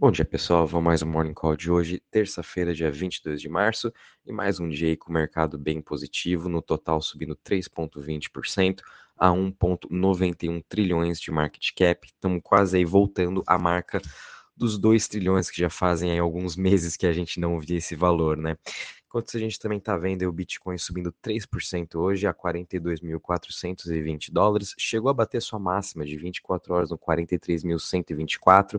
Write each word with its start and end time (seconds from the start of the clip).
Bom 0.00 0.12
dia, 0.12 0.24
pessoal. 0.24 0.64
Vamos 0.64 0.84
mais 0.84 1.02
um 1.02 1.08
Morning 1.08 1.34
Call 1.34 1.56
de 1.56 1.72
hoje, 1.72 2.00
terça-feira, 2.08 2.72
dia 2.72 2.88
22 2.88 3.40
de 3.40 3.48
março, 3.48 3.92
e 4.24 4.30
mais 4.30 4.60
um 4.60 4.68
dia 4.68 4.96
com 4.96 5.10
o 5.10 5.12
mercado 5.12 5.58
bem 5.58 5.82
positivo, 5.82 6.48
no 6.48 6.62
total 6.62 7.02
subindo 7.02 7.34
3,20% 7.34 8.80
a 9.16 9.30
1,91 9.30 10.62
trilhões 10.68 11.20
de 11.20 11.32
market 11.32 11.72
cap. 11.76 12.06
Estamos 12.06 12.40
quase 12.44 12.76
aí 12.76 12.84
voltando 12.84 13.42
à 13.44 13.58
marca 13.58 14.00
dos 14.56 14.78
2 14.78 15.08
trilhões 15.08 15.50
que 15.50 15.60
já 15.60 15.68
fazem 15.68 16.12
aí 16.12 16.18
alguns 16.20 16.54
meses 16.54 16.96
que 16.96 17.04
a 17.04 17.12
gente 17.12 17.40
não 17.40 17.58
via 17.58 17.78
esse 17.78 17.96
valor, 17.96 18.36
né? 18.36 18.56
Enquanto 19.08 19.34
a 19.34 19.40
gente 19.40 19.58
também 19.58 19.78
está 19.78 19.96
vendo 19.96 20.28
o 20.28 20.32
Bitcoin 20.32 20.76
subindo 20.76 21.10
3% 21.24 21.94
hoje 21.94 22.26
a 22.26 22.34
42.420 22.34 24.30
dólares, 24.30 24.74
chegou 24.76 25.10
a 25.10 25.14
bater 25.14 25.40
sua 25.40 25.58
máxima 25.58 26.04
de 26.04 26.14
24 26.18 26.74
horas 26.74 26.90
no 26.90 26.98
43.124 26.98 28.78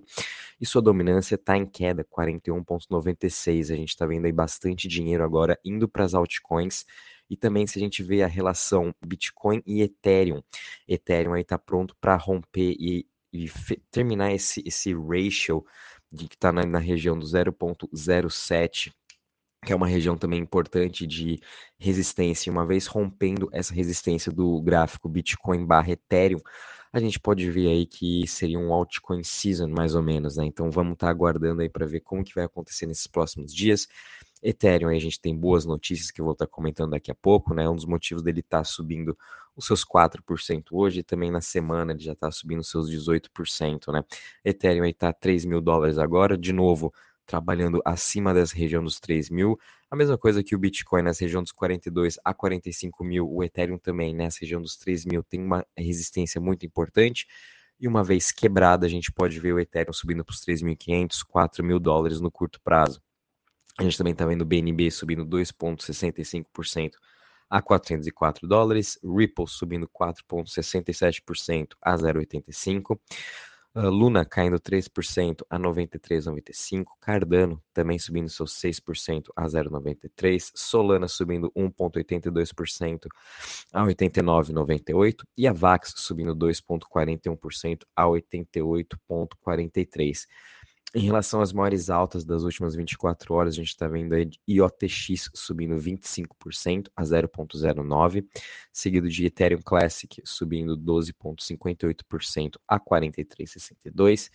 e 0.62 0.68
sua 0.68 0.84
dominância 0.84 1.34
está 1.34 1.58
em 1.58 1.66
queda, 1.66 2.04
41,96. 2.04 3.74
A 3.74 3.76
gente 3.76 3.90
está 3.90 4.06
vendo 4.06 4.26
aí 4.26 4.32
bastante 4.32 4.88
dinheiro 4.88 5.24
agora 5.24 5.60
indo 5.66 5.90
para 5.90 6.06
as 6.06 6.14
altcoins. 6.14 6.86
E 7.28 7.36
também 7.36 7.66
se 7.66 7.80
a 7.80 7.82
gente 7.82 8.04
vê 8.04 8.22
a 8.22 8.28
relação 8.28 8.94
Bitcoin 9.04 9.64
e 9.66 9.82
Ethereum, 9.82 10.44
Ethereum 10.88 11.34
aí 11.34 11.42
está 11.42 11.58
pronto 11.58 11.96
para 12.00 12.16
romper 12.16 12.76
e, 12.80 13.08
e 13.34 13.50
terminar 13.90 14.32
esse, 14.32 14.62
esse 14.64 14.94
ratio 14.94 15.66
de 16.12 16.28
que 16.28 16.36
está 16.36 16.52
na, 16.52 16.64
na 16.68 16.80
região 16.80 17.18
do 17.18 17.26
0.07 17.26 18.92
que 19.66 19.74
é 19.74 19.76
uma 19.76 19.88
região 19.88 20.18
também 20.18 20.40
importante 20.40 21.06
de 21.06 21.40
resistência. 21.78 22.52
Uma 22.52 22.66
vez 22.66 22.88
rompendo 22.88 23.50
essa 23.52 23.74
resistência 23.74 24.32
do 24.32 24.62
gráfico 24.62 25.10
Bitcoin 25.10 25.66
barra 25.66 25.92
Ethereum, 25.92 26.40
a 26.92 27.00
gente 27.00 27.20
pode 27.20 27.50
ver 27.52 27.68
aí 27.68 27.86
que 27.86 28.26
seria 28.28 28.58
um 28.58 28.74
altcoin 28.74 29.24
season, 29.24 29.68
mais 29.68 29.94
ou 29.94 30.02
menos, 30.02 30.38
né? 30.38 30.46
Então 30.46 30.72
vamos 30.72 30.94
estar 30.94 31.08
tá 31.08 31.12
aguardando 31.12 31.62
aí 31.62 31.70
para 31.70 31.86
ver 31.86 32.00
como 32.00 32.24
que 32.24 32.34
vai 32.34 32.46
acontecer 32.46 32.88
nesses 32.88 33.06
próximos 33.06 33.54
dias. 33.54 33.88
Ethereum 34.42 34.90
aí 34.90 34.98
a 34.98 35.02
gente 35.02 35.20
tem 35.20 35.38
boas 35.38 35.66
notícias 35.66 36.10
que 36.10 36.20
eu 36.20 36.26
vou 36.26 36.34
estar 36.34 36.48
tá 36.48 36.52
comentando 36.52 36.92
daqui 36.92 37.12
a 37.12 37.16
pouco, 37.16 37.54
né? 37.54 37.70
Um 37.70 37.76
dos 37.76 37.86
motivos 37.86 38.24
dele 38.24 38.40
estar 38.40 38.60
tá 38.60 38.64
subindo 38.64 39.16
os 39.56 39.66
seus 39.66 39.84
4% 39.84 40.64
hoje, 40.72 41.02
e 41.02 41.04
também 41.04 41.30
na 41.30 41.42
semana 41.42 41.92
ele 41.92 42.02
já 42.02 42.14
está 42.14 42.32
subindo 42.32 42.62
os 42.62 42.70
seus 42.70 42.90
18%, 42.90 43.92
né? 43.92 44.04
Ethereum 44.44 44.84
aí 44.84 44.92
está 44.92 45.12
3 45.14 45.46
mil 45.46 45.62
dólares 45.62 45.98
agora, 45.98 46.38
de 46.38 46.54
novo, 46.54 46.94
trabalhando 47.30 47.80
acima 47.86 48.34
dessa 48.34 48.56
região 48.56 48.84
dos 48.84 49.00
3 49.00 49.30
mil. 49.30 49.60
A 49.92 49.96
mesma 49.96 50.18
coisa 50.18 50.44
que 50.44 50.56
o 50.56 50.58
Bitcoin 50.58 51.04
nessa 51.04 51.24
região 51.24 51.44
dos 51.44 51.52
42 51.52 52.18
a 52.26 52.34
45 52.34 53.04
mil, 53.04 53.32
o 53.32 53.44
Ethereum 53.44 53.78
também 53.78 54.16
nessa 54.16 54.40
região 54.42 54.60
dos 54.60 54.76
3 54.76 55.06
mil 55.06 55.24
tem 55.24 55.40
uma 55.40 55.64
resistência 55.78 56.42
muito 56.42 56.66
importante. 56.66 57.28
E 57.80 57.88
uma 57.88 58.04
vez 58.04 58.32
quebrada, 58.32 58.88
a 58.88 58.90
gente 58.90 59.12
pode 59.12 59.40
ver 59.40 59.54
o 59.54 59.60
Ethereum 59.60 59.94
subindo 59.94 60.26
para 60.26 60.34
os 60.34 60.44
3.500, 60.44 61.24
4 61.24 61.64
mil 61.64 61.80
dólares 61.80 62.20
no 62.20 62.32
curto 62.32 62.60
prazo. 62.62 63.00
A 63.78 63.84
gente 63.84 63.98
também 63.98 64.14
está 64.14 64.26
vendo 64.26 64.42
o 64.42 64.46
BNB 64.46 64.90
subindo 64.90 65.24
2,65% 65.24 66.94
a 67.48 67.62
404 67.62 68.48
dólares, 68.48 69.00
Ripple 69.04 69.48
subindo 69.48 69.88
4,67% 69.88 71.70
a 71.80 71.96
0,85. 71.96 73.00
Luna 73.88 74.26
caindo 74.26 74.60
3% 74.60 75.46
a 75.50 75.58
93,95. 75.58 76.84
Cardano 77.00 77.64
também 77.72 77.98
subindo 77.98 78.28
seus 78.30 78.60
6% 78.60 79.30
a 79.36 79.46
0,93. 79.46 80.52
Solana 80.54 81.08
subindo 81.08 81.50
1,82% 81.56 83.08
a 83.72 83.82
89,98. 83.84 85.24
E 85.38 85.48
a 85.48 85.54
VAX 85.54 85.94
subindo 85.96 86.36
2,41% 86.36 87.86
a 87.96 88.06
88,43%. 88.06 90.28
Em 90.96 91.02
relação 91.02 91.40
às 91.40 91.54
maiores 91.54 91.92
altas 91.92 92.26
das 92.26 92.42
últimas 92.44 92.74
24 92.74 93.32
horas, 93.36 93.54
a 93.54 93.58
gente 93.58 93.68
está 93.68 93.88
vendo 93.88 94.14
aí 94.14 94.32
IOTX 94.48 95.30
subindo 95.36 95.76
25% 95.76 96.90
a 96.96 97.04
0,09, 97.04 98.26
seguido 98.74 99.08
de 99.08 99.24
Ethereum 99.28 99.62
Classic 99.62 100.20
subindo 100.26 100.76
12,58% 100.76 102.56
a 102.68 102.80
43,62 102.80 104.32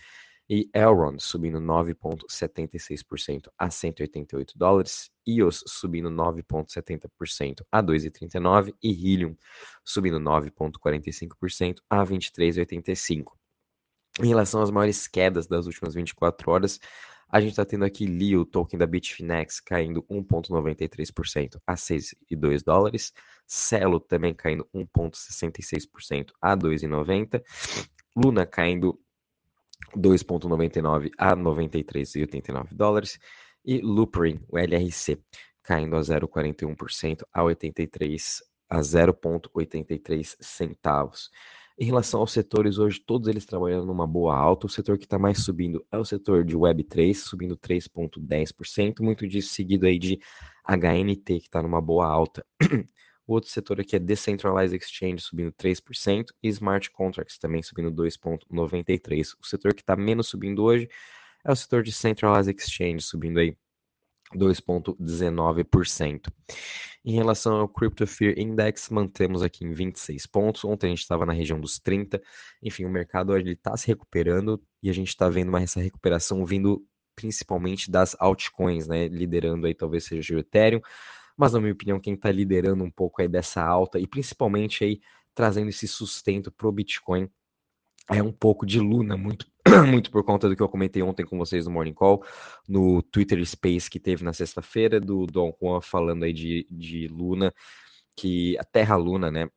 e 0.49 0.69
Elrond 0.73 1.21
subindo 1.21 1.59
9,76% 1.59 3.49
a 3.59 3.69
188 3.69 4.57
dólares, 4.57 5.11
EOS 5.27 5.61
subindo 5.67 6.09
9,70% 6.09 7.65
a 7.69 7.83
2,39 7.83 8.73
e 8.81 8.91
Helium 8.91 9.35
subindo 9.83 10.21
9,45% 10.21 11.79
a 11.89 12.05
23,85. 12.05 13.33
Em 14.21 14.27
relação 14.27 14.61
às 14.61 14.71
maiores 14.71 15.07
quedas 15.07 15.45
das 15.45 15.65
últimas 15.65 15.93
24 15.93 16.49
horas, 16.49 16.79
a 17.29 17.41
gente 17.41 17.51
está 17.51 17.65
tendo 17.65 17.83
aqui 17.83 18.05
Lio, 18.05 18.41
o 18.41 18.45
token 18.45 18.79
da 18.79 18.85
Bitfinex, 18.85 19.59
caindo 19.59 20.03
1,93% 20.03 21.59
a 21.67 21.73
6,2 21.73 22.63
dólares. 22.63 23.11
Celo 23.45 23.99
também 23.99 24.33
caindo 24.33 24.65
1,66% 24.73 26.31
a 26.41 26.55
2,90. 26.55 27.43
Luna 28.15 28.45
caindo 28.45 28.97
2,99 29.97 31.11
a 31.17 31.35
93,89 31.35 32.73
dólares. 32.73 33.19
E 33.65 33.81
Loopring, 33.81 34.39
o 34.47 34.57
LRC, 34.57 35.19
caindo 35.61 35.97
a 35.97 35.99
0,41% 35.99 37.23
a 37.33 37.43
83 37.43 38.43
a 38.69 38.79
0,83 38.79 40.35
centavos. 40.39 41.29
Em 41.77 41.85
relação 41.85 42.21
aos 42.21 42.31
setores, 42.31 42.77
hoje 42.77 43.01
todos 43.01 43.27
eles 43.27 43.45
trabalhando 43.45 43.85
numa 43.85 44.07
boa 44.07 44.33
alta. 44.33 44.65
O 44.65 44.69
setor 44.69 44.97
que 44.97 45.03
está 45.03 45.19
mais 45.19 45.43
subindo 45.43 45.85
é 45.91 45.97
o 45.97 46.05
setor 46.05 46.45
de 46.45 46.55
Web3, 46.55 47.13
subindo 47.13 47.57
3,10%, 47.57 49.01
muito 49.01 49.27
disso 49.27 49.49
seguido 49.53 49.85
aí 49.85 49.99
de 49.99 50.17
HNT, 50.65 51.39
que 51.41 51.47
está 51.47 51.61
numa 51.61 51.81
boa 51.81 52.07
alta. 52.07 52.45
O 53.27 53.33
outro 53.33 53.49
setor 53.49 53.81
aqui 53.81 53.95
é 53.95 53.99
Decentralized 53.99 54.77
Exchange, 54.77 55.19
subindo 55.19 55.51
3%, 55.51 56.25
e 56.43 56.47
Smart 56.47 56.91
Contracts 56.91 57.39
também 57.39 57.63
subindo 57.63 57.91
2,93%. 57.91 59.33
O 59.41 59.45
setor 59.45 59.73
que 59.73 59.81
está 59.81 59.95
menos 59.95 60.27
subindo 60.27 60.63
hoje 60.63 60.87
é 61.43 61.51
o 61.51 61.55
setor 61.55 61.83
de 61.83 61.91
Centralized 61.91 62.55
Exchange, 62.55 63.01
subindo 63.01 63.39
aí 63.39 63.57
2,19%. 64.33 66.31
Em 67.03 67.13
relação 67.13 67.59
ao 67.59 67.69
Crypto 67.69 68.07
Fear 68.07 68.33
Index, 68.37 68.89
mantemos 68.89 69.43
aqui 69.43 69.63
em 69.63 69.71
26 69.71 70.25
pontos. 70.25 70.65
Ontem 70.65 70.87
a 70.87 70.89
gente 70.89 71.01
estava 71.01 71.25
na 71.25 71.33
região 71.33 71.59
dos 71.59 71.79
30. 71.79 72.19
Enfim, 72.63 72.85
o 72.85 72.89
mercado 72.89 73.37
está 73.37 73.77
se 73.77 73.87
recuperando 73.87 74.59
e 74.81 74.89
a 74.89 74.93
gente 74.93 75.09
está 75.09 75.29
vendo 75.29 75.49
uma, 75.49 75.61
essa 75.61 75.79
recuperação 75.79 76.43
vindo 76.45 76.83
principalmente 77.15 77.91
das 77.91 78.15
altcoins, 78.19 78.87
né? 78.87 79.07
Liderando 79.07 79.67
aí 79.67 79.75
talvez 79.75 80.05
seja 80.05 80.35
o 80.35 80.39
Ethereum. 80.39 80.81
Mas, 81.37 81.53
na 81.53 81.59
minha 81.59 81.73
opinião, 81.73 81.99
quem 81.99 82.15
está 82.15 82.31
liderando 82.31 82.83
um 82.83 82.89
pouco 82.91 83.21
aí 83.21 83.27
dessa 83.27 83.63
alta 83.63 83.99
e 83.99 84.07
principalmente 84.07 84.83
aí 84.83 84.99
trazendo 85.35 85.69
esse 85.69 85.87
sustento 85.87 86.51
para 86.51 86.67
o 86.67 86.71
Bitcoin 86.71 87.29
é 88.09 88.21
um 88.21 88.31
pouco 88.31 88.65
de 88.65 88.79
Luna, 88.79 89.17
muito 89.17 89.47
muito 89.89 90.11
por 90.11 90.23
conta 90.23 90.47
do 90.47 90.55
que 90.55 90.61
eu 90.61 90.69
comentei 90.69 91.01
ontem 91.01 91.25
com 91.25 91.37
vocês 91.37 91.65
no 91.65 91.71
Morning 91.71 91.93
Call, 91.93 92.23
no 92.67 93.01
Twitter 93.01 93.43
Space 93.45 93.89
que 93.89 93.99
teve 93.99 94.23
na 94.23 94.31
sexta-feira, 94.31 94.99
do 94.99 95.25
Don 95.25 95.51
Juan 95.59 95.81
falando 95.81 96.23
aí 96.23 96.33
de, 96.33 96.67
de 96.69 97.07
Luna, 97.07 97.53
que 98.15 98.57
a 98.59 98.63
Terra 98.63 98.95
Luna, 98.95 99.31
né, 99.31 99.49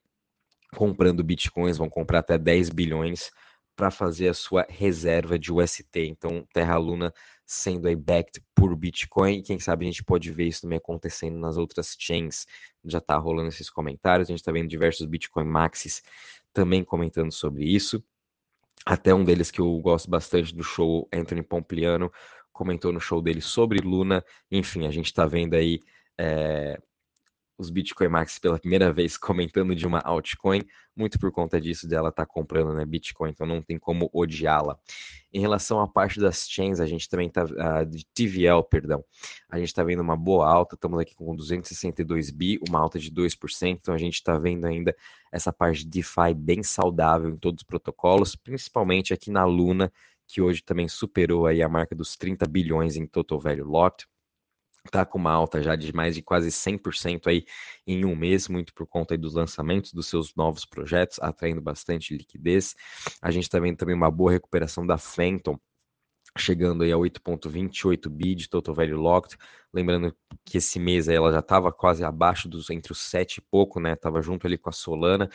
comprando 0.74 1.22
bitcoins, 1.22 1.76
vão 1.76 1.90
comprar 1.90 2.20
até 2.20 2.38
10 2.38 2.70
bilhões 2.70 3.30
para 3.76 3.90
fazer 3.92 4.28
a 4.28 4.34
sua 4.34 4.66
reserva 4.68 5.38
de 5.38 5.52
UST. 5.52 6.00
Então, 6.00 6.44
Terra 6.52 6.76
Luna 6.76 7.14
sendo 7.46 7.88
aí 7.88 7.96
backed 7.96 8.42
por 8.54 8.76
Bitcoin, 8.76 9.40
quem 9.40 9.58
sabe 9.58 9.86
a 9.86 9.88
gente 9.88 10.04
pode 10.04 10.30
ver 10.30 10.48
isso 10.48 10.62
também 10.62 10.76
acontecendo 10.76 11.38
nas 11.38 11.56
outras 11.56 11.96
chains. 11.98 12.44
Já 12.84 12.98
está 12.98 13.16
rolando 13.16 13.48
esses 13.48 13.70
comentários, 13.70 14.28
a 14.28 14.32
gente 14.32 14.40
está 14.40 14.52
vendo 14.52 14.68
diversos 14.68 15.06
Bitcoin 15.06 15.46
Maxis 15.46 16.02
também 16.52 16.84
comentando 16.84 17.32
sobre 17.32 17.64
isso. 17.64 18.04
Até 18.84 19.14
um 19.14 19.24
deles 19.24 19.50
que 19.50 19.60
eu 19.60 19.78
gosto 19.78 20.10
bastante 20.10 20.54
do 20.54 20.62
show, 20.62 21.08
Anthony 21.12 21.42
Pompliano, 21.42 22.10
comentou 22.52 22.92
no 22.92 23.00
show 23.00 23.20
dele 23.20 23.40
sobre 23.40 23.80
Luna. 23.80 24.24
Enfim, 24.50 24.86
a 24.86 24.90
gente 24.90 25.06
está 25.06 25.26
vendo 25.26 25.54
aí 25.54 25.80
é, 26.18 26.80
os 27.58 27.70
Bitcoin 27.70 28.08
Max 28.08 28.38
pela 28.38 28.58
primeira 28.58 28.92
vez 28.92 29.18
comentando 29.18 29.74
de 29.74 29.86
uma 29.86 29.98
altcoin, 29.98 30.62
muito 30.96 31.18
por 31.18 31.30
conta 31.32 31.60
disso 31.60 31.88
dela 31.88 32.10
tá 32.10 32.24
comprando 32.24 32.72
né, 32.72 32.84
Bitcoin, 32.86 33.30
então 33.30 33.46
não 33.46 33.60
tem 33.60 33.78
como 33.78 34.08
odiá-la. 34.12 34.78
Em 35.32 35.40
relação 35.40 35.80
à 35.80 35.86
parte 35.86 36.18
das 36.20 36.48
chains, 36.48 36.80
a 36.80 36.86
gente 36.86 37.08
também 37.08 37.28
está, 37.28 37.44
uh, 37.44 37.84
de 37.84 38.06
TVL, 38.14 38.62
perdão, 38.68 39.04
a 39.50 39.58
gente 39.58 39.68
está 39.68 39.82
vendo 39.82 40.00
uma 40.00 40.16
boa 40.16 40.48
alta, 40.48 40.74
estamos 40.74 40.98
aqui 41.00 41.14
com 41.14 41.34
262 41.36 42.30
bi, 42.30 42.58
uma 42.68 42.78
alta 42.78 42.98
de 42.98 43.10
2%, 43.10 43.78
então 43.80 43.94
a 43.94 43.98
gente 43.98 44.14
está 44.14 44.38
vendo 44.38 44.64
ainda 44.64 44.94
essa 45.30 45.52
parte 45.52 45.84
de 45.84 45.90
DeFi 45.90 46.34
bem 46.34 46.62
saudável 46.62 47.28
em 47.28 47.36
todos 47.36 47.62
os 47.62 47.66
protocolos, 47.66 48.34
principalmente 48.34 49.12
aqui 49.12 49.30
na 49.30 49.44
Luna, 49.44 49.92
que 50.26 50.40
hoje 50.40 50.62
também 50.62 50.88
superou 50.88 51.46
aí 51.46 51.62
a 51.62 51.68
marca 51.68 51.94
dos 51.94 52.16
30 52.16 52.46
bilhões 52.46 52.96
em 52.96 53.06
total 53.06 53.40
value 53.40 53.64
locked 53.64 54.06
está 54.86 55.04
com 55.04 55.18
uma 55.18 55.32
alta 55.32 55.62
já 55.62 55.76
de 55.76 55.92
mais 55.94 56.14
de 56.14 56.22
quase 56.22 56.50
100% 56.50 57.26
aí 57.26 57.44
em 57.86 58.04
um 58.04 58.16
mês, 58.16 58.48
muito 58.48 58.72
por 58.74 58.86
conta 58.86 59.16
dos 59.16 59.34
lançamentos 59.34 59.92
dos 59.92 60.06
seus 60.06 60.34
novos 60.34 60.64
projetos, 60.64 61.18
atraindo 61.20 61.60
bastante 61.60 62.16
liquidez. 62.16 62.74
A 63.20 63.30
gente 63.30 63.44
está 63.44 63.58
vendo 63.58 63.76
também 63.76 63.94
uma 63.94 64.10
boa 64.10 64.32
recuperação 64.32 64.86
da 64.86 64.98
Phantom, 64.98 65.58
chegando 66.36 66.84
aí 66.84 66.92
a 66.92 66.96
8.28 66.96 68.08
bi 68.08 68.34
de 68.34 68.48
total 68.48 68.74
value 68.74 68.96
locked. 68.96 69.36
Lembrando 69.72 70.14
que 70.44 70.58
esse 70.58 70.78
mês 70.78 71.08
aí 71.08 71.16
ela 71.16 71.32
já 71.32 71.40
estava 71.40 71.72
quase 71.72 72.04
abaixo 72.04 72.48
dos 72.48 72.70
entre 72.70 72.92
os 72.92 73.00
7 73.00 73.38
e 73.38 73.40
pouco, 73.40 73.80
né? 73.80 73.96
Tava 73.96 74.22
junto 74.22 74.46
ali 74.46 74.56
com 74.56 74.70
a 74.70 74.72
Solana 74.72 75.28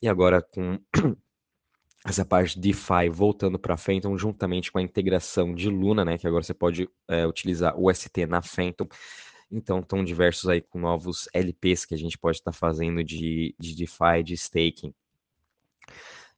e 0.00 0.08
agora 0.08 0.42
com 0.42 0.78
essa 2.04 2.24
parte 2.24 2.58
de 2.58 2.68
DeFi 2.68 3.10
voltando 3.10 3.58
para 3.58 3.74
a 3.74 3.76
Phantom, 3.76 4.16
juntamente 4.16 4.72
com 4.72 4.78
a 4.78 4.82
integração 4.82 5.54
de 5.54 5.68
Luna, 5.68 6.04
né? 6.04 6.16
Que 6.16 6.26
agora 6.26 6.42
você 6.42 6.54
pode 6.54 6.88
é, 7.08 7.26
utilizar 7.26 7.74
o 7.78 7.92
ST 7.92 8.26
na 8.26 8.40
Phantom. 8.40 8.88
Então, 9.50 9.80
estão 9.80 10.02
diversos 10.04 10.48
aí 10.48 10.60
com 10.60 10.78
novos 10.78 11.28
LPs 11.34 11.84
que 11.84 11.94
a 11.94 11.98
gente 11.98 12.16
pode 12.16 12.38
estar 12.38 12.52
tá 12.52 12.56
fazendo 12.56 13.02
de, 13.04 13.54
de 13.58 13.74
DeFi, 13.74 14.22
de 14.24 14.34
staking. 14.34 14.94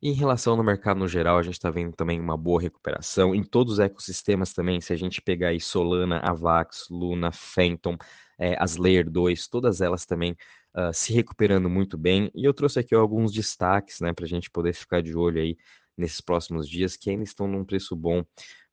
Em 0.03 0.13
relação 0.15 0.57
no 0.57 0.65
mercado 0.65 0.99
no 0.99 1.07
geral, 1.07 1.39
a 1.39 1.43
gente 1.43 1.55
está 1.55 1.71
vendo 1.71 1.95
também 1.95 2.19
uma 2.19 2.37
boa 2.37 2.61
recuperação 2.61 3.33
em 3.33 3.45
todos 3.45 3.75
os 3.75 3.79
ecossistemas 3.79 4.53
também. 4.53 4.81
Se 4.81 4.93
a 4.93 4.97
gente 4.97 5.23
pegar 5.23 5.49
aí 5.49 5.61
Solana, 5.61 6.19
Avax, 6.19 6.89
Luna, 6.91 7.31
Phantom, 7.31 7.97
é, 8.37 8.57
as 8.59 8.77
Layer 8.77 9.09
2, 9.09 9.47
todas 9.47 9.81
elas 9.81 10.05
também 10.05 10.37
uh, 10.77 10.93
se 10.93 11.13
recuperando 11.13 11.69
muito 11.69 11.97
bem. 11.97 12.31
E 12.35 12.45
eu 12.45 12.55
trouxe 12.55 12.79
aqui 12.81 12.95
alguns 12.95 13.33
destaques, 13.33 14.01
né, 14.01 14.13
para 14.13 14.25
a 14.25 14.29
gente 14.29 14.51
poder 14.51 14.73
ficar 14.75 15.03
de 15.03 15.15
olho 15.15 15.41
aí 15.41 15.57
nesses 15.97 16.21
próximos 16.21 16.69
dias, 16.69 16.97
que 16.97 17.11
ainda 17.11 17.25
estão 17.25 17.47
num 17.47 17.65
preço 17.65 17.95
bom 17.95 18.25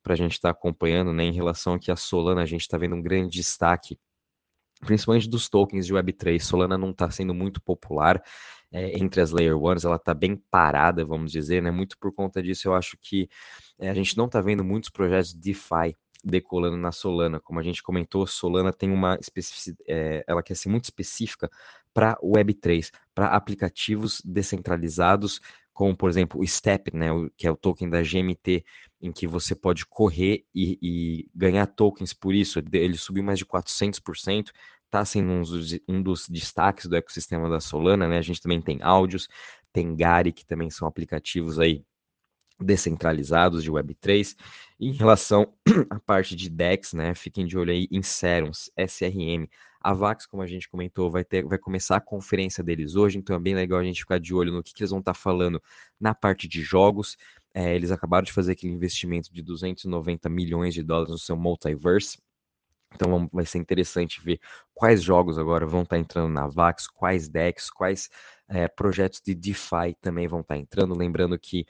para 0.01 0.13
a 0.13 0.17
gente 0.17 0.33
estar 0.33 0.53
tá 0.53 0.57
acompanhando, 0.57 1.11
né? 1.13 1.23
Em 1.23 1.33
relação 1.33 1.73
aqui 1.73 1.91
a 1.91 1.95
Solana, 1.95 2.41
a 2.41 2.45
gente 2.45 2.61
está 2.61 2.77
vendo 2.77 2.95
um 2.95 3.01
grande 3.01 3.29
destaque 3.29 3.97
principalmente 4.85 5.29
dos 5.29 5.49
tokens 5.49 5.85
de 5.85 5.93
Web3. 5.93 6.39
Solana 6.39 6.77
não 6.77 6.91
está 6.91 7.09
sendo 7.11 7.33
muito 7.33 7.61
popular 7.61 8.21
é, 8.71 8.97
entre 8.97 9.21
as 9.21 9.31
Layer 9.31 9.57
Ones, 9.57 9.83
ela 9.83 9.95
está 9.95 10.13
bem 10.13 10.41
parada, 10.49 11.03
vamos 11.03 11.31
dizer, 11.31 11.61
né? 11.61 11.71
Muito 11.71 11.97
por 11.97 12.13
conta 12.13 12.41
disso, 12.41 12.67
eu 12.67 12.75
acho 12.75 12.97
que 13.01 13.27
é, 13.79 13.89
a 13.89 13.93
gente 13.93 14.17
não 14.17 14.25
está 14.25 14.41
vendo 14.41 14.63
muitos 14.63 14.89
projetos 14.89 15.33
DeFi 15.33 15.95
decolando 16.23 16.77
na 16.77 16.91
Solana. 16.91 17.39
Como 17.39 17.59
a 17.59 17.63
gente 17.63 17.81
comentou, 17.83 18.25
Solana 18.27 18.73
tem 18.73 18.91
uma 18.91 19.17
especificidade, 19.19 19.83
é, 19.87 20.23
ela 20.27 20.43
quer 20.43 20.55
ser 20.55 20.69
muito 20.69 20.85
específica 20.85 21.49
para 21.93 22.17
Web3, 22.17 22.91
para 23.13 23.27
aplicativos 23.27 24.21
descentralizados, 24.23 25.41
como 25.73 25.95
por 25.95 26.09
exemplo 26.09 26.41
o 26.41 26.45
STEP, 26.45 26.95
né, 26.95 27.07
que 27.37 27.47
é 27.47 27.51
o 27.51 27.55
token 27.55 27.89
da 27.89 28.01
GMT, 28.01 28.63
em 29.01 29.11
que 29.11 29.25
você 29.25 29.55
pode 29.55 29.85
correr 29.85 30.43
e, 30.53 30.77
e 30.81 31.29
ganhar 31.33 31.65
tokens 31.67 32.13
por 32.13 32.33
isso. 32.33 32.59
Ele 32.71 32.97
subiu 32.97 33.23
mais 33.23 33.39
de 33.39 33.45
400%, 33.45 34.51
está 34.85 35.05
sendo 35.05 35.31
um 35.31 35.41
dos, 35.41 35.79
um 35.87 36.01
dos, 36.01 36.27
destaques 36.27 36.85
do 36.85 36.95
ecossistema 36.95 37.49
da 37.49 37.59
Solana, 37.59 38.07
né? 38.07 38.17
A 38.17 38.21
gente 38.21 38.41
também 38.41 38.61
tem 38.61 38.79
áudios, 38.81 39.29
tem 39.71 39.95
Gari, 39.95 40.33
que 40.33 40.45
também 40.45 40.69
são 40.69 40.87
aplicativos 40.87 41.59
aí 41.59 41.83
descentralizados 42.59 43.63
de 43.63 43.71
Web3. 43.71 44.35
Em 44.79 44.91
relação 44.91 45.53
à 45.89 45.99
parte 45.99 46.35
de 46.35 46.49
DEX, 46.49 46.93
né? 46.93 47.13
Fiquem 47.15 47.45
de 47.45 47.57
olho 47.57 47.71
aí 47.71 47.87
em 47.91 48.01
Serums, 48.01 48.71
SRM. 48.77 49.47
A 49.81 49.93
Vax, 49.93 50.25
como 50.25 50.43
a 50.43 50.47
gente 50.47 50.69
comentou, 50.69 51.09
vai, 51.09 51.23
ter, 51.23 51.45
vai 51.45 51.57
começar 51.57 51.95
a 51.95 52.01
conferência 52.01 52.61
deles 52.61 52.95
hoje, 52.95 53.17
então 53.17 53.33
é 53.33 53.39
bem 53.39 53.55
legal 53.55 53.79
a 53.79 53.83
gente 53.83 54.01
ficar 54.01 54.19
de 54.19 54.33
olho 54.33 54.51
no 54.51 54.61
que, 54.61 54.73
que 54.73 54.81
eles 54.83 54.91
vão 54.91 54.99
estar 54.99 55.13
tá 55.13 55.17
falando 55.17 55.61
na 55.97 56.13
parte 56.13 56.49
de 56.49 56.61
jogos. 56.61 57.15
É, 57.53 57.75
eles 57.75 57.89
acabaram 57.89 58.25
de 58.25 58.33
fazer 58.33 58.51
aquele 58.51 58.73
investimento 58.73 59.33
de 59.33 59.41
290 59.41 60.27
milhões 60.29 60.73
de 60.73 60.83
dólares 60.83 61.11
no 61.11 61.17
seu 61.17 61.37
multiverse. 61.37 62.17
Então 62.93 63.29
vai 63.31 63.45
ser 63.45 63.59
interessante 63.59 64.21
ver 64.21 64.39
quais 64.73 65.01
jogos 65.01 65.37
agora 65.37 65.65
vão 65.65 65.83
estar 65.83 65.95
tá 65.95 65.99
entrando 65.99 66.33
na 66.33 66.47
VAX, 66.47 66.87
quais 66.87 67.29
decks, 67.29 67.69
quais 67.69 68.09
é, 68.47 68.67
projetos 68.67 69.21
de 69.23 69.35
DeFi 69.35 69.95
também 70.01 70.27
vão 70.27 70.41
estar 70.41 70.55
tá 70.55 70.59
entrando. 70.59 70.95
Lembrando 70.95 71.37
que 71.37 71.65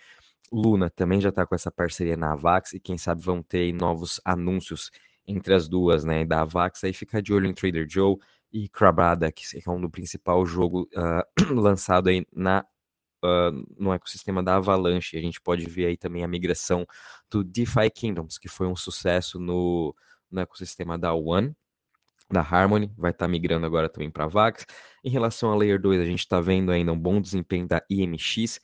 Luna 0.51 0.89
também 0.89 1.21
já 1.21 1.29
está 1.29 1.45
com 1.45 1.55
essa 1.55 1.71
parceria 1.71 2.17
na 2.17 2.35
VAX 2.35 2.73
e 2.73 2.79
quem 2.79 2.97
sabe 2.97 3.23
vão 3.23 3.41
ter 3.41 3.73
novos 3.73 4.19
anúncios 4.25 4.91
entre 5.27 5.53
as 5.53 5.67
duas, 5.67 6.03
né? 6.03 6.25
Da 6.25 6.43
VAX 6.43 6.83
aí 6.83 6.93
fica 6.93 7.21
de 7.21 7.33
olho 7.33 7.47
em 7.47 7.53
Trader 7.53 7.87
Joe 7.87 8.17
e 8.51 8.67
Crabada, 8.67 9.31
que 9.31 9.43
é 9.55 9.69
um 9.69 9.79
do 9.79 9.89
principal 9.89 10.45
jogo 10.45 10.89
uh, 10.95 11.53
lançado 11.53 12.09
aí 12.09 12.25
na 12.33 12.65
Uh, 13.21 13.51
no 13.77 13.91
ecossistema 13.91 14.41
da 14.41 14.55
Avalanche. 14.55 15.17
A 15.17 15.21
gente 15.21 15.41
pode 15.41 15.65
ver 15.65 15.87
aí 15.87 15.97
também 15.97 16.23
a 16.23 16.27
migração 16.27 16.87
do 17.29 17.43
DeFi 17.43 17.89
Kingdoms, 17.93 18.37
que 18.37 18.47
foi 18.47 18.65
um 18.65 18.77
sucesso 18.77 19.37
no, 19.37 19.93
no 20.31 20.39
ecossistema 20.39 20.97
da 20.97 21.13
One, 21.13 21.53
da 22.31 22.41
Harmony, 22.41 22.91
vai 22.97 23.11
estar 23.11 23.25
tá 23.25 23.29
migrando 23.29 23.65
agora 23.65 23.89
também 23.89 24.09
para 24.09 24.27
Vax. 24.27 24.65
Em 25.03 25.09
relação 25.09 25.51
à 25.51 25.55
Layer 25.55 25.81
2, 25.81 25.99
a 25.99 26.05
gente 26.05 26.19
está 26.19 26.39
vendo 26.39 26.71
ainda 26.71 26.93
um 26.93 26.99
bom 26.99 27.19
desempenho 27.19 27.67
da 27.67 27.83
IMX, 27.89 28.59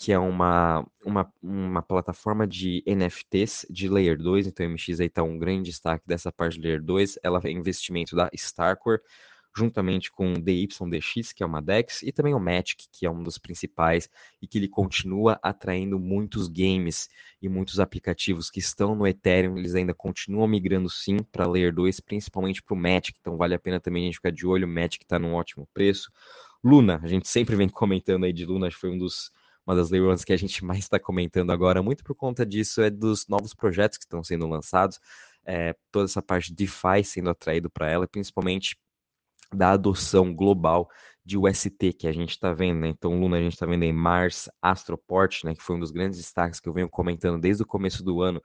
que 0.00 0.12
é 0.12 0.18
uma, 0.18 0.82
uma, 1.04 1.30
uma 1.42 1.82
plataforma 1.82 2.46
de 2.46 2.82
NFTs 2.86 3.66
de 3.68 3.86
Layer 3.86 4.16
2, 4.16 4.46
então 4.46 4.64
a 4.64 4.68
IMX 4.70 4.98
aí 4.98 5.08
está 5.08 5.22
um 5.22 5.38
grande 5.38 5.68
destaque 5.68 6.06
dessa 6.06 6.32
parte 6.32 6.54
de 6.54 6.62
Layer 6.66 6.82
2, 6.82 7.18
ela 7.22 7.38
é 7.44 7.50
investimento 7.50 8.16
da 8.16 8.30
Starcore, 8.32 9.02
juntamente 9.54 10.10
com 10.10 10.32
o 10.32 10.40
DYDX, 10.40 11.34
que 11.34 11.42
é 11.42 11.46
uma 11.46 11.60
DEX, 11.60 12.02
e 12.02 12.12
também 12.12 12.32
o 12.32 12.40
Magic, 12.40 12.86
que 12.90 13.04
é 13.04 13.10
um 13.10 13.22
dos 13.22 13.36
principais, 13.36 14.08
e 14.40 14.46
que 14.46 14.56
ele 14.56 14.68
continua 14.68 15.38
atraindo 15.42 15.98
muitos 15.98 16.48
games 16.48 17.10
e 17.42 17.46
muitos 17.46 17.78
aplicativos 17.78 18.50
que 18.50 18.58
estão 18.58 18.94
no 18.94 19.06
Ethereum, 19.06 19.58
eles 19.58 19.74
ainda 19.74 19.92
continuam 19.92 20.48
migrando 20.48 20.88
sim 20.88 21.18
para 21.30 21.46
Layer 21.46 21.74
2, 21.74 22.00
principalmente 22.00 22.62
para 22.62 22.72
o 22.72 22.78
Magic, 22.78 23.18
então 23.20 23.36
vale 23.36 23.54
a 23.54 23.58
pena 23.58 23.78
também 23.78 24.04
a 24.04 24.06
gente 24.06 24.14
ficar 24.14 24.32
de 24.32 24.46
olho, 24.46 24.66
o 24.66 24.70
Magic 24.70 25.04
está 25.04 25.18
num 25.18 25.34
ótimo 25.34 25.68
preço. 25.74 26.10
Luna, 26.64 26.98
a 27.02 27.06
gente 27.06 27.28
sempre 27.28 27.54
vem 27.54 27.68
comentando 27.68 28.24
aí 28.24 28.32
de 28.32 28.46
Luna, 28.46 28.66
acho 28.66 28.76
que 28.76 28.80
foi 28.80 28.90
um 28.90 28.98
dos 28.98 29.30
uma 29.66 29.76
das 29.76 29.90
Ones 29.92 30.24
que 30.24 30.32
a 30.32 30.36
gente 30.36 30.64
mais 30.64 30.80
está 30.80 30.98
comentando 30.98 31.50
agora, 31.50 31.82
muito 31.82 32.02
por 32.02 32.14
conta 32.14 32.44
disso, 32.44 32.80
é 32.82 32.90
dos 32.90 33.28
novos 33.28 33.54
projetos 33.54 33.98
que 33.98 34.04
estão 34.04 34.22
sendo 34.22 34.46
lançados, 34.46 35.00
é, 35.44 35.74
toda 35.90 36.06
essa 36.06 36.22
parte 36.22 36.48
de 36.48 36.54
DeFi 36.54 37.04
sendo 37.04 37.30
atraído 37.30 37.70
para 37.70 37.90
ela, 37.90 38.06
principalmente 38.06 38.76
da 39.52 39.72
adoção 39.72 40.34
global 40.34 40.88
de 41.24 41.36
UST 41.36 41.92
que 41.92 42.06
a 42.06 42.12
gente 42.12 42.30
está 42.30 42.52
vendo, 42.52 42.80
né? 42.80 42.88
Então, 42.88 43.18
Luna, 43.18 43.36
a 43.36 43.40
gente 43.40 43.52
está 43.52 43.66
vendo 43.66 43.82
em 43.82 43.92
Mars, 43.92 44.48
Astroport, 44.62 45.44
né? 45.44 45.54
Que 45.54 45.62
foi 45.62 45.76
um 45.76 45.80
dos 45.80 45.90
grandes 45.90 46.18
destaques 46.18 46.60
que 46.60 46.68
eu 46.68 46.72
venho 46.72 46.88
comentando 46.88 47.40
desde 47.40 47.62
o 47.62 47.66
começo 47.66 48.02
do 48.02 48.22
ano, 48.22 48.42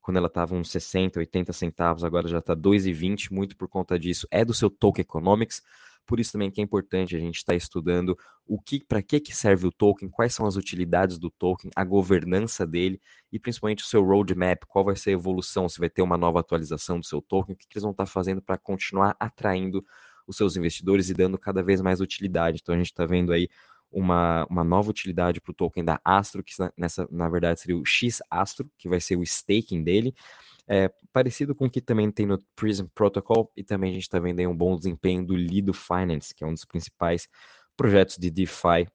quando 0.00 0.16
ela 0.16 0.26
estava 0.26 0.54
uns 0.54 0.70
60, 0.70 1.18
80 1.20 1.52
centavos, 1.52 2.02
agora 2.02 2.26
já 2.28 2.38
está 2.38 2.56
2,20, 2.56 3.30
muito 3.30 3.56
por 3.56 3.68
conta 3.68 3.98
disso. 3.98 4.26
É 4.30 4.44
do 4.44 4.54
seu 4.54 4.70
token 4.70 5.02
economics, 5.02 5.62
por 6.08 6.18
isso 6.18 6.32
também 6.32 6.50
que 6.50 6.58
é 6.58 6.64
importante 6.64 7.14
a 7.14 7.18
gente 7.18 7.36
estar 7.36 7.52
tá 7.52 7.56
estudando 7.56 8.18
o 8.46 8.58
que, 8.58 8.82
para 8.82 9.02
que, 9.02 9.20
que 9.20 9.36
serve 9.36 9.66
o 9.66 9.70
token, 9.70 10.08
quais 10.08 10.34
são 10.34 10.46
as 10.46 10.56
utilidades 10.56 11.18
do 11.18 11.30
token, 11.30 11.70
a 11.76 11.84
governança 11.84 12.66
dele 12.66 12.98
e 13.30 13.38
principalmente 13.38 13.84
o 13.84 13.86
seu 13.86 14.02
roadmap, 14.02 14.64
qual 14.66 14.86
vai 14.86 14.96
ser 14.96 15.10
a 15.10 15.12
evolução, 15.12 15.68
se 15.68 15.78
vai 15.78 15.90
ter 15.90 16.00
uma 16.00 16.16
nova 16.16 16.40
atualização 16.40 16.98
do 16.98 17.04
seu 17.04 17.20
token, 17.20 17.54
o 17.54 17.58
que, 17.58 17.68
que 17.68 17.74
eles 17.74 17.82
vão 17.82 17.92
estar 17.92 18.06
tá 18.06 18.10
fazendo 18.10 18.40
para 18.40 18.56
continuar 18.56 19.14
atraindo 19.20 19.84
os 20.26 20.36
seus 20.36 20.56
investidores 20.56 21.10
e 21.10 21.14
dando 21.14 21.38
cada 21.38 21.62
vez 21.62 21.82
mais 21.82 22.00
utilidade. 22.00 22.60
Então 22.62 22.74
a 22.74 22.78
gente 22.78 22.86
está 22.86 23.04
vendo 23.04 23.30
aí 23.30 23.50
uma, 23.92 24.46
uma 24.48 24.64
nova 24.64 24.90
utilidade 24.90 25.42
para 25.42 25.50
o 25.50 25.54
token 25.54 25.84
da 25.84 26.00
Astro, 26.02 26.42
que 26.42 26.54
nessa, 26.76 27.06
na 27.10 27.28
verdade 27.28 27.60
seria 27.60 27.76
o 27.76 27.84
X 27.84 28.22
Astro, 28.30 28.70
que 28.78 28.88
vai 28.88 29.00
ser 29.00 29.16
o 29.16 29.22
staking 29.22 29.84
dele. 29.84 30.14
É, 30.68 30.90
parecido 31.12 31.54
com 31.54 31.64
o 31.64 31.70
que 31.70 31.80
também 31.80 32.10
tem 32.10 32.26
no 32.26 32.38
Prism 32.54 32.86
Protocol, 32.94 33.50
e 33.56 33.64
também 33.64 33.90
a 33.90 33.94
gente 33.94 34.02
está 34.02 34.18
vendo 34.18 34.40
um 34.42 34.56
bom 34.56 34.76
desempenho 34.76 35.24
do 35.24 35.34
Lido 35.34 35.72
Finance, 35.72 36.34
que 36.34 36.44
é 36.44 36.46
um 36.46 36.52
dos 36.52 36.64
principais 36.64 37.26
projetos 37.76 38.18
de 38.18 38.30
DeFi 38.30 38.86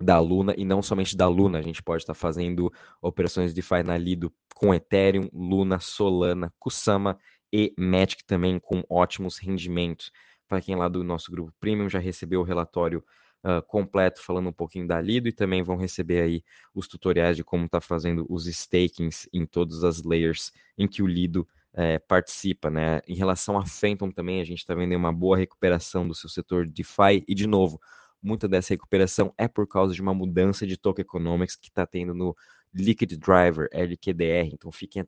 da 0.00 0.18
Luna, 0.18 0.54
e 0.56 0.64
não 0.64 0.82
somente 0.82 1.16
da 1.16 1.28
Luna, 1.28 1.58
a 1.58 1.62
gente 1.62 1.82
pode 1.82 2.02
estar 2.02 2.14
tá 2.14 2.18
fazendo 2.18 2.72
operações 3.00 3.50
de 3.50 3.56
DeFi 3.56 3.82
na 3.82 3.96
Lido 3.96 4.32
com 4.54 4.74
Ethereum, 4.74 5.28
Luna, 5.32 5.78
Solana, 5.78 6.52
Kusama 6.58 7.18
e 7.52 7.72
Magic 7.78 8.24
também 8.24 8.58
com 8.58 8.82
ótimos 8.88 9.38
rendimentos. 9.38 10.10
Para 10.48 10.60
quem 10.60 10.74
é 10.74 10.78
lá 10.78 10.88
do 10.88 11.04
nosso 11.04 11.30
grupo 11.30 11.52
Premium 11.60 11.88
já 11.88 11.98
recebeu 11.98 12.40
o 12.40 12.44
relatório 12.44 13.04
uh, 13.44 13.62
completo 13.66 14.22
falando 14.22 14.48
um 14.48 14.52
pouquinho 14.52 14.86
da 14.86 15.00
Lido 15.00 15.28
e 15.28 15.32
também 15.32 15.62
vão 15.62 15.76
receber 15.76 16.22
aí 16.22 16.42
os 16.74 16.88
tutoriais 16.88 17.36
de 17.36 17.44
como 17.44 17.66
está 17.66 17.80
fazendo 17.80 18.26
os 18.28 18.46
stakings 18.46 19.28
em 19.32 19.44
todas 19.44 19.84
as 19.84 20.02
layers 20.02 20.50
em 20.76 20.88
que 20.88 21.02
o 21.02 21.06
Lido 21.06 21.46
é, 21.74 21.98
participa, 21.98 22.70
né? 22.70 23.00
Em 23.06 23.14
relação 23.14 23.58
a 23.58 23.66
Phantom 23.66 24.10
também, 24.10 24.40
a 24.40 24.44
gente 24.44 24.58
está 24.58 24.74
vendo 24.74 24.94
uma 24.96 25.12
boa 25.12 25.36
recuperação 25.36 26.06
do 26.06 26.14
seu 26.14 26.30
setor 26.30 26.66
DeFi 26.66 27.24
e, 27.26 27.34
de 27.34 27.46
novo, 27.46 27.80
muita 28.22 28.48
dessa 28.48 28.72
recuperação 28.72 29.34
é 29.36 29.46
por 29.48 29.66
causa 29.66 29.92
de 29.92 30.00
uma 30.00 30.14
mudança 30.14 30.66
de 30.66 30.76
token 30.76 31.02
economics 31.02 31.56
que 31.56 31.68
está 31.68 31.84
tendo 31.84 32.14
no 32.14 32.34
Liquid 32.74 33.16
Driver, 33.16 33.68
LQDR, 33.72 34.52
então 34.52 34.72
fiquem 34.72 35.06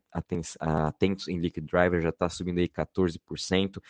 atentos 0.61 1.27
em 1.27 1.39
Liquid 1.39 1.67
Driver, 1.67 2.01
já 2.01 2.11
está 2.11 2.29
subindo 2.29 2.59
aí 2.59 2.69
14%, 2.69 3.83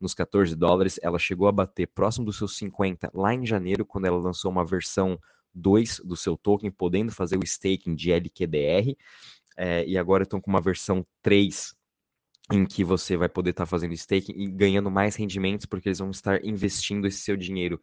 nos 0.00 0.14
14 0.14 0.56
dólares, 0.56 0.98
ela 1.00 1.18
chegou 1.18 1.46
a 1.46 1.52
bater 1.52 1.86
próximo 1.86 2.26
dos 2.26 2.36
seus 2.36 2.56
50 2.56 3.10
lá 3.14 3.32
em 3.32 3.46
janeiro, 3.46 3.84
quando 3.86 4.06
ela 4.06 4.18
lançou 4.18 4.50
uma 4.50 4.64
versão 4.64 5.18
2 5.54 6.00
do 6.04 6.16
seu 6.16 6.36
token, 6.36 6.70
podendo 6.70 7.12
fazer 7.12 7.36
o 7.36 7.44
staking 7.44 7.94
de 7.94 8.10
LQDR, 8.10 8.96
é, 9.56 9.86
e 9.86 9.96
agora 9.96 10.24
estão 10.24 10.40
com 10.40 10.50
uma 10.50 10.60
versão 10.60 11.06
3 11.22 11.74
em 12.52 12.66
que 12.66 12.82
você 12.82 13.16
vai 13.16 13.28
poder 13.28 13.50
estar 13.50 13.62
tá 13.64 13.66
fazendo 13.66 13.94
staking 13.94 14.32
e 14.34 14.48
ganhando 14.48 14.90
mais 14.90 15.14
rendimentos, 15.14 15.66
porque 15.66 15.88
eles 15.88 16.00
vão 16.00 16.10
estar 16.10 16.44
investindo 16.44 17.06
esse 17.06 17.18
seu 17.18 17.36
dinheiro 17.36 17.80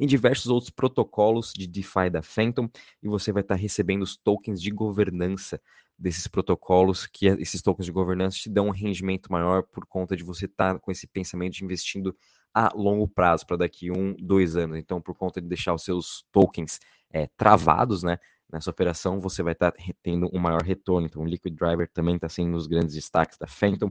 em 0.00 0.06
diversos 0.06 0.46
outros 0.46 0.70
protocolos 0.70 1.52
de 1.54 1.66
DeFi 1.66 2.08
da 2.10 2.22
Phantom 2.22 2.70
e 3.02 3.06
você 3.06 3.30
vai 3.30 3.42
estar 3.42 3.54
recebendo 3.54 4.00
os 4.00 4.16
tokens 4.16 4.60
de 4.60 4.70
governança 4.70 5.60
desses 5.98 6.26
protocolos, 6.26 7.06
que 7.06 7.28
é, 7.28 7.32
esses 7.34 7.60
tokens 7.60 7.84
de 7.84 7.92
governança 7.92 8.38
te 8.38 8.48
dão 8.48 8.68
um 8.68 8.72
rendimento 8.72 9.30
maior 9.30 9.62
por 9.62 9.84
conta 9.84 10.16
de 10.16 10.24
você 10.24 10.46
estar 10.46 10.80
com 10.80 10.90
esse 10.90 11.06
pensamento 11.06 11.52
de 11.52 11.64
investindo 11.64 12.16
a 12.54 12.72
longo 12.74 13.06
prazo, 13.06 13.46
para 13.46 13.58
daqui 13.58 13.90
um, 13.90 14.16
dois 14.18 14.56
anos. 14.56 14.78
Então, 14.78 15.02
por 15.02 15.14
conta 15.14 15.38
de 15.38 15.46
deixar 15.46 15.74
os 15.74 15.84
seus 15.84 16.24
tokens 16.32 16.80
é, 17.12 17.28
travados, 17.36 18.02
né? 18.02 18.18
Nessa 18.50 18.70
operação, 18.70 19.20
você 19.20 19.42
vai 19.42 19.52
estar 19.52 19.72
tendo 20.02 20.28
um 20.32 20.38
maior 20.38 20.62
retorno. 20.62 21.06
Então, 21.06 21.22
o 21.22 21.26
Liquid 21.26 21.54
Driver 21.54 21.88
também 21.92 22.16
está 22.16 22.28
sendo 22.28 22.48
um 22.48 22.52
dos 22.52 22.66
grandes 22.66 22.94
destaques 22.94 23.38
da 23.38 23.46
Phantom, 23.46 23.90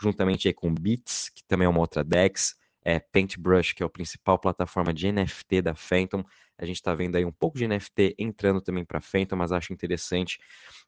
juntamente 0.00 0.46
aí 0.46 0.54
com 0.54 0.72
Bits, 0.72 1.30
que 1.30 1.42
também 1.48 1.66
é 1.66 1.68
uma 1.68 1.80
outra 1.80 2.04
DEX, 2.04 2.54
é, 2.86 3.00
Paintbrush, 3.00 3.74
que 3.74 3.82
é 3.82 3.86
a 3.86 3.88
principal 3.88 4.38
plataforma 4.38 4.94
de 4.94 5.10
NFT 5.10 5.60
da 5.60 5.74
Phantom. 5.74 6.24
A 6.56 6.64
gente 6.64 6.76
está 6.76 6.94
vendo 6.94 7.16
aí 7.16 7.24
um 7.24 7.32
pouco 7.32 7.58
de 7.58 7.66
NFT 7.66 8.14
entrando 8.16 8.60
também 8.60 8.84
para 8.84 8.98
a 8.98 9.00
Phantom, 9.00 9.34
mas 9.34 9.50
acho 9.50 9.72
interessante 9.72 10.38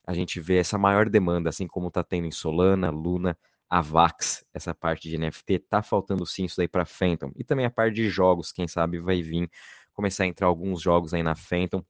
a 0.07 0.15
gente 0.15 0.39
ver 0.39 0.59
essa 0.59 0.79
maior 0.79 1.11
demanda, 1.11 1.49
assim 1.49 1.67
como 1.67 1.89
está 1.89 2.05
tendo 2.05 2.29
em 2.29 2.31
Solana, 2.31 2.89
Luna, 2.89 3.37
Avax, 3.69 4.45
essa 4.55 4.73
parte 4.73 5.09
de 5.09 5.19
NFT. 5.19 5.59
Tá 5.69 5.83
faltando 5.83 6.25
sim 6.25 6.45
isso 6.45 6.59
daí 6.59 6.69
para 6.69 6.87
Phantom. 6.87 7.33
E 7.35 7.43
também 7.43 7.67
a 7.67 7.71
parte 7.71 7.97
de 7.97 8.09
jogos, 8.09 8.53
quem 8.53 8.69
sabe 8.69 9.01
vai 9.01 9.21
vir 9.21 9.51
começar 9.93 10.23
a 10.23 10.29
entrar 10.29 10.47
alguns 10.47 10.81
jogos 10.81 11.13
aí 11.13 11.25
na 11.25 11.35
Phantom. 11.35 11.85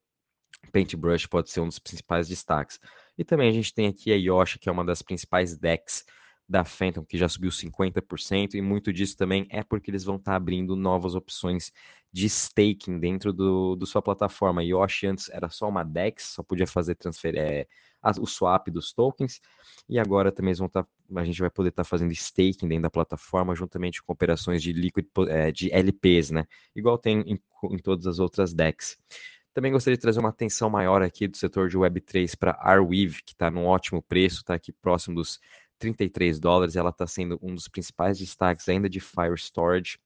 Paintbrush 0.72 1.26
pode 1.26 1.50
ser 1.50 1.60
um 1.60 1.68
dos 1.68 1.78
principais 1.78 2.26
destaques. 2.26 2.80
E 3.18 3.24
também 3.24 3.50
a 3.50 3.52
gente 3.52 3.74
tem 3.74 3.86
aqui 3.86 4.10
a 4.10 4.16
Yoshi, 4.16 4.58
que 4.58 4.70
é 4.70 4.72
uma 4.72 4.86
das 4.86 5.02
principais 5.02 5.54
decks 5.54 6.06
da 6.48 6.64
Phantom, 6.64 7.04
que 7.04 7.18
já 7.18 7.28
subiu 7.28 7.50
50%, 7.50 8.54
e 8.54 8.62
muito 8.62 8.92
disso 8.92 9.16
também 9.16 9.46
é 9.50 9.62
porque 9.62 9.90
eles 9.90 10.02
vão 10.04 10.16
estar 10.16 10.32
tá 10.32 10.36
abrindo 10.36 10.74
novas 10.74 11.14
opções 11.14 11.70
de 12.10 12.26
staking 12.26 12.98
dentro 12.98 13.32
do, 13.32 13.76
do 13.76 13.86
sua 13.86 14.00
plataforma. 14.00 14.64
Yoshi 14.64 15.06
antes 15.06 15.28
era 15.28 15.50
só 15.50 15.68
uma 15.68 15.84
DEX, 15.84 16.32
só 16.34 16.42
podia 16.42 16.66
fazer 16.66 16.94
transfer, 16.94 17.36
é, 17.36 17.66
o 18.18 18.26
swap 18.26 18.68
dos 18.68 18.92
tokens, 18.92 19.40
e 19.88 19.98
agora 19.98 20.32
também 20.32 20.54
vão 20.54 20.68
tá, 20.68 20.86
a 21.16 21.24
gente 21.24 21.40
vai 21.40 21.50
poder 21.50 21.68
estar 21.68 21.84
tá 21.84 21.88
fazendo 21.88 22.12
staking 22.12 22.66
dentro 22.66 22.82
da 22.82 22.90
plataforma, 22.90 23.54
juntamente 23.54 24.02
com 24.02 24.12
operações 24.12 24.62
de 24.62 24.72
liquid, 24.72 25.06
é, 25.28 25.52
de 25.52 25.70
LPs, 25.70 26.30
né? 26.30 26.46
Igual 26.74 26.96
tem 26.96 27.20
em, 27.20 27.38
em 27.70 27.78
todas 27.78 28.06
as 28.06 28.18
outras 28.18 28.54
DEX. 28.54 28.96
Também 29.52 29.72
gostaria 29.72 29.96
de 29.96 30.00
trazer 30.00 30.20
uma 30.20 30.28
atenção 30.28 30.70
maior 30.70 31.02
aqui 31.02 31.26
do 31.26 31.36
setor 31.36 31.68
de 31.68 31.76
Web3 31.76 32.36
para 32.38 32.52
Arweave, 32.60 33.22
que 33.24 33.32
está 33.32 33.50
num 33.50 33.66
ótimo 33.66 34.00
preço, 34.00 34.36
está 34.36 34.54
aqui 34.54 34.72
próximo 34.72 35.16
dos 35.16 35.40
33 35.78 36.38
dólares, 36.38 36.76
ela 36.76 36.90
está 36.90 37.06
sendo 37.06 37.38
um 37.42 37.54
dos 37.54 37.68
principais 37.68 38.18
destaques 38.18 38.68
ainda 38.68 38.88
de 38.88 39.00
Fire 39.00 39.34
Storage, 39.36 39.98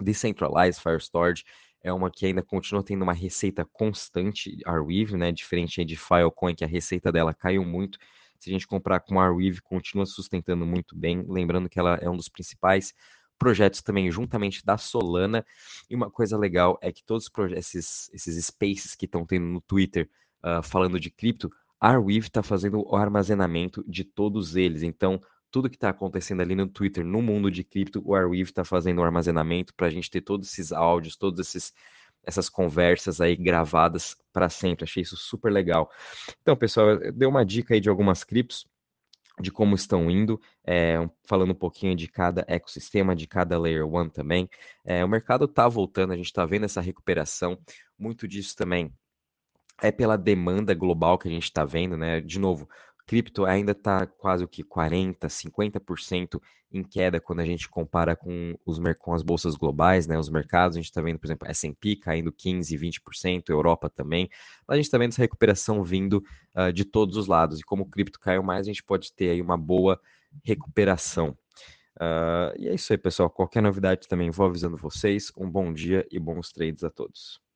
Decentralized 0.00 0.80
Fire 0.80 1.00
Storage, 1.00 1.44
é 1.82 1.92
uma 1.92 2.10
que 2.10 2.26
ainda 2.26 2.42
continua 2.42 2.82
tendo 2.82 3.02
uma 3.02 3.12
receita 3.12 3.64
constante, 3.64 4.58
Arweave, 4.64 5.16
né, 5.16 5.32
diferente 5.32 5.84
de 5.84 5.96
Filecoin, 5.96 6.54
que 6.54 6.64
a 6.64 6.68
receita 6.68 7.12
dela 7.12 7.32
caiu 7.32 7.64
muito, 7.64 7.98
se 8.38 8.50
a 8.50 8.52
gente 8.52 8.66
comprar 8.66 9.00
com 9.00 9.20
Arweave, 9.20 9.60
continua 9.60 10.06
sustentando 10.06 10.64
muito 10.64 10.96
bem, 10.96 11.24
lembrando 11.28 11.68
que 11.68 11.78
ela 11.78 11.96
é 11.96 12.08
um 12.08 12.16
dos 12.16 12.28
principais 12.28 12.94
projetos 13.38 13.82
também 13.82 14.10
juntamente 14.10 14.64
da 14.64 14.76
Solana, 14.76 15.44
e 15.88 15.94
uma 15.94 16.10
coisa 16.10 16.36
legal 16.36 16.78
é 16.82 16.92
que 16.92 17.04
todos 17.04 17.30
esses, 17.56 18.10
esses 18.12 18.46
spaces 18.46 18.94
que 18.94 19.06
estão 19.06 19.24
tendo 19.24 19.46
no 19.46 19.60
Twitter 19.60 20.10
uh, 20.44 20.62
falando 20.62 20.98
de 20.98 21.10
cripto, 21.10 21.50
Arweave 21.80 22.26
está 22.26 22.42
fazendo 22.42 22.82
o 22.86 22.96
armazenamento 22.96 23.84
de 23.86 24.04
todos 24.04 24.56
eles. 24.56 24.82
Então, 24.82 25.20
tudo 25.50 25.70
que 25.70 25.76
está 25.76 25.88
acontecendo 25.90 26.40
ali 26.40 26.54
no 26.54 26.68
Twitter, 26.68 27.04
no 27.04 27.22
mundo 27.22 27.50
de 27.50 27.64
cripto, 27.64 28.02
o 28.04 28.14
Arweave 28.14 28.50
está 28.50 28.64
fazendo 28.64 28.98
o 28.98 29.04
armazenamento 29.04 29.74
para 29.74 29.86
a 29.86 29.90
gente 29.90 30.10
ter 30.10 30.20
todos 30.20 30.48
esses 30.48 30.72
áudios, 30.72 31.16
todas 31.16 31.48
esses, 31.48 31.72
essas 32.22 32.48
conversas 32.48 33.20
aí 33.20 33.36
gravadas 33.36 34.16
para 34.32 34.48
sempre. 34.48 34.84
Achei 34.84 35.02
isso 35.02 35.16
super 35.16 35.52
legal. 35.52 35.90
Então, 36.42 36.56
pessoal, 36.56 36.98
deu 37.12 37.28
uma 37.28 37.44
dica 37.44 37.74
aí 37.74 37.80
de 37.80 37.88
algumas 37.88 38.24
criptos 38.24 38.66
de 39.40 39.52
como 39.52 39.76
estão 39.76 40.10
indo, 40.10 40.40
é, 40.66 41.08
falando 41.24 41.52
um 41.52 41.54
pouquinho 41.54 41.94
de 41.94 42.08
cada 42.08 42.44
ecossistema, 42.48 43.14
de 43.14 43.26
cada 43.28 43.56
Layer 43.56 43.86
One 43.86 44.10
também. 44.10 44.48
É, 44.84 45.04
o 45.04 45.08
mercado 45.08 45.44
está 45.44 45.68
voltando, 45.68 46.12
a 46.12 46.16
gente 46.16 46.26
está 46.26 46.44
vendo 46.44 46.64
essa 46.64 46.80
recuperação. 46.80 47.56
Muito 47.96 48.26
disso 48.26 48.56
também 48.56 48.92
é 49.82 49.90
pela 49.90 50.16
demanda 50.16 50.74
global 50.74 51.18
que 51.18 51.28
a 51.28 51.30
gente 51.30 51.44
está 51.44 51.64
vendo, 51.64 51.96
né? 51.96 52.20
De 52.20 52.38
novo, 52.38 52.68
cripto 53.06 53.46
ainda 53.46 53.72
está 53.72 54.06
quase 54.06 54.44
o 54.44 54.48
que 54.48 54.62
40, 54.62 55.28
50% 55.28 56.40
em 56.70 56.82
queda 56.82 57.18
quando 57.18 57.40
a 57.40 57.44
gente 57.44 57.66
compara 57.68 58.14
com, 58.14 58.54
os, 58.66 58.78
com 58.98 59.14
as 59.14 59.22
bolsas 59.22 59.54
globais, 59.56 60.06
né? 60.06 60.18
Os 60.18 60.28
mercados, 60.28 60.76
a 60.76 60.80
gente 60.80 60.90
está 60.90 61.00
vendo, 61.00 61.18
por 61.18 61.26
exemplo, 61.26 61.48
S&P 61.48 61.96
caindo 61.96 62.30
15, 62.30 62.76
20%, 62.76 63.48
Europa 63.48 63.88
também. 63.88 64.28
A 64.68 64.76
gente 64.76 64.84
está 64.84 64.98
vendo 64.98 65.12
essa 65.12 65.22
recuperação 65.22 65.82
vindo 65.82 66.22
uh, 66.54 66.70
de 66.70 66.84
todos 66.84 67.16
os 67.16 67.26
lados. 67.26 67.60
E 67.60 67.62
como 67.62 67.84
o 67.84 67.86
cripto 67.86 68.20
caiu 68.20 68.42
mais, 68.42 68.66
a 68.66 68.70
gente 68.70 68.84
pode 68.84 69.10
ter 69.12 69.30
aí 69.30 69.40
uma 69.40 69.56
boa 69.56 69.98
recuperação. 70.44 71.30
Uh, 71.96 72.52
e 72.58 72.68
é 72.68 72.74
isso 72.74 72.92
aí, 72.92 72.98
pessoal. 72.98 73.30
Qualquer 73.30 73.62
novidade 73.62 74.06
também 74.06 74.30
vou 74.30 74.46
avisando 74.46 74.76
vocês. 74.76 75.32
Um 75.34 75.50
bom 75.50 75.72
dia 75.72 76.06
e 76.10 76.18
bons 76.18 76.52
trades 76.52 76.84
a 76.84 76.90
todos. 76.90 77.47